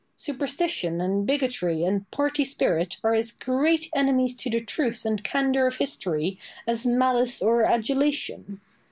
Superstition, 0.15 0.99
and 0.99 1.27
bigotry, 1.27 1.83
and 1.83 2.09
party 2.09 2.43
spirit 2.43 2.97
are 3.03 3.13
as 3.13 3.31
great 3.31 3.87
enemies 3.95 4.35
to 4.37 4.49
the 4.49 4.59
truth 4.59 5.05
and 5.05 5.23
candour 5.23 5.67
of 5.67 5.77
history 5.77 6.39
as 6.65 6.87
malice 6.87 7.39
or 7.39 7.65
adulation. 7.65 8.61